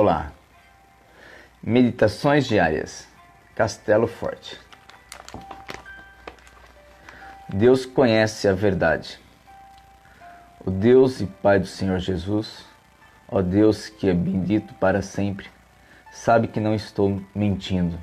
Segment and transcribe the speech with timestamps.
[0.00, 0.30] Olá.
[1.60, 3.08] Meditações diárias.
[3.56, 4.56] Castelo Forte.
[7.48, 9.18] Deus conhece a verdade.
[10.64, 12.64] O Deus e Pai do Senhor Jesus,
[13.28, 15.48] ó Deus que é bendito para sempre,
[16.12, 17.98] sabe que não estou mentindo.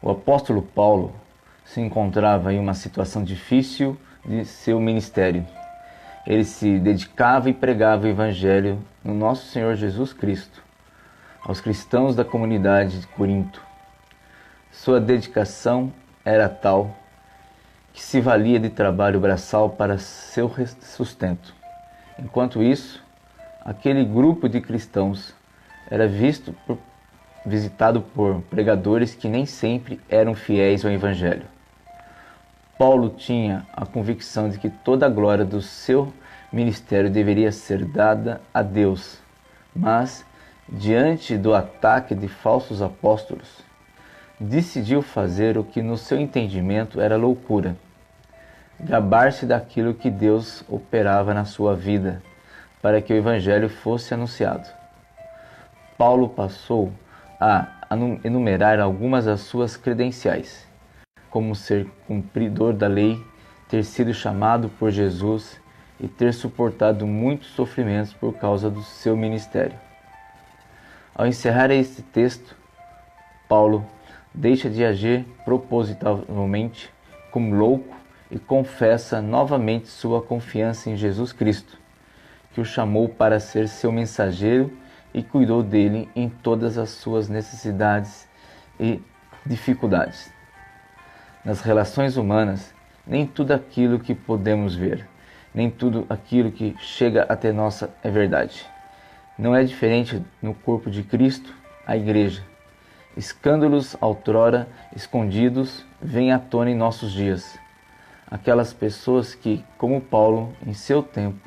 [0.00, 1.12] O apóstolo Paulo
[1.64, 5.44] se encontrava em uma situação difícil de seu ministério
[6.26, 10.62] ele se dedicava e pregava o Evangelho no nosso Senhor Jesus Cristo
[11.44, 13.60] aos cristãos da comunidade de Corinto.
[14.70, 15.92] Sua dedicação
[16.24, 16.96] era tal
[17.92, 21.54] que se valia de trabalho braçal para seu sustento.
[22.18, 23.02] Enquanto isso,
[23.60, 25.34] aquele grupo de cristãos
[25.90, 26.78] era visto por,
[27.44, 31.44] visitado por pregadores que nem sempre eram fiéis ao Evangelho.
[32.78, 36.12] Paulo tinha a convicção de que toda a glória do seu
[36.50, 39.18] ministério deveria ser dada a Deus,
[39.76, 40.24] mas,
[40.68, 43.62] diante do ataque de falsos apóstolos,
[44.40, 47.76] decidiu fazer o que no seu entendimento era loucura:
[48.80, 52.22] gabar-se daquilo que Deus operava na sua vida,
[52.80, 54.66] para que o Evangelho fosse anunciado.
[55.98, 56.90] Paulo passou
[57.38, 57.68] a
[58.24, 60.71] enumerar algumas das suas credenciais
[61.32, 63.18] como ser cumpridor da lei,
[63.68, 65.58] ter sido chamado por Jesus
[65.98, 69.76] e ter suportado muitos sofrimentos por causa do seu ministério.
[71.14, 72.54] Ao encerrar este texto,
[73.48, 73.84] Paulo
[74.34, 76.90] deixa de agir propositalmente
[77.30, 77.96] como louco
[78.30, 81.78] e confessa novamente sua confiança em Jesus Cristo,
[82.52, 84.70] que o chamou para ser seu mensageiro
[85.14, 88.28] e cuidou dele em todas as suas necessidades
[88.78, 89.00] e
[89.46, 90.30] dificuldades
[91.44, 92.72] nas relações humanas,
[93.06, 95.06] nem tudo aquilo que podemos ver,
[95.52, 98.64] nem tudo aquilo que chega até nós é verdade.
[99.36, 101.52] Não é diferente no corpo de Cristo,
[101.86, 102.44] a Igreja.
[103.16, 107.58] Escândalos outrora escondidos vêm à tona em nossos dias.
[108.30, 111.38] Aquelas pessoas que, como Paulo, em seu tempo,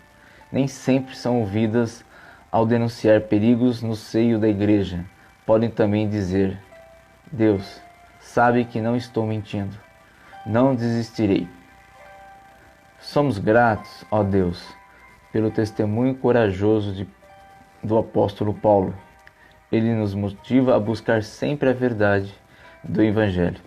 [0.52, 2.06] nem sempre são ouvidas
[2.52, 5.04] ao denunciar perigos no seio da igreja,
[5.46, 6.60] podem também dizer:
[7.32, 7.82] Deus
[8.20, 9.85] sabe que não estou mentindo
[10.46, 11.48] não desistirei.
[13.00, 14.64] Somos gratos, ó Deus,
[15.32, 17.08] pelo testemunho corajoso de,
[17.84, 18.96] do apóstolo Paulo.
[19.72, 22.34] Ele nos motiva a buscar sempre a verdade
[22.84, 23.60] do Evangelho.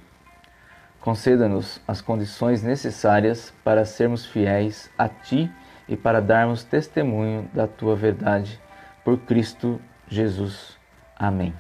[1.01, 5.51] Conceda-nos as condições necessárias para sermos fiéis a Ti
[5.89, 8.61] e para darmos testemunho da Tua verdade
[9.05, 10.77] por Cristo Jesus.
[11.17, 11.55] Amém.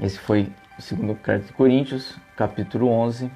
[0.00, 0.50] Esse foi
[0.80, 3.30] segundo carta de Coríntios, capítulo 11,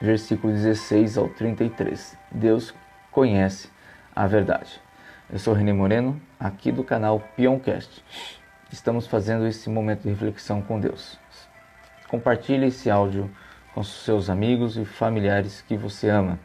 [0.00, 2.16] versículo 16 ao 33.
[2.32, 2.74] Deus
[3.10, 3.68] conhece
[4.14, 4.80] a verdade.
[5.30, 8.02] Eu sou René Moreno, aqui do canal Pioncast.
[8.72, 11.18] Estamos fazendo esse momento de reflexão com Deus.
[12.08, 13.30] Compartilhe esse áudio
[13.74, 16.38] com seus amigos e familiares que você ama.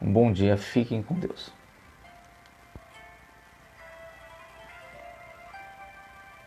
[0.00, 1.52] Um bom dia, fiquem com Deus.